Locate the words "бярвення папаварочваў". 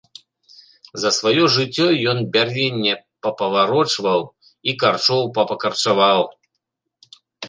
2.37-4.19